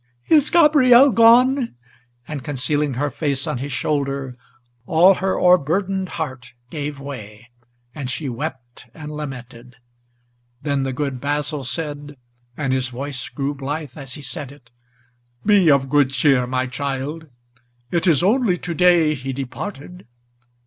[0.29, 1.75] is Gabriel gone?"
[2.27, 4.35] and, concealing her face on his shoulder,
[4.87, 7.49] All her o'erburdened heart gave way,
[7.93, 9.75] and she wept and lamented.
[10.59, 12.17] Then the good Basil said,
[12.57, 14.71] and his voice grew blithe as he said it,
[15.45, 17.27] "Be of good cheer, my child;
[17.91, 20.07] it is only to day he departed.